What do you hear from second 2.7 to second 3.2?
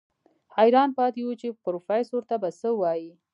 وايي.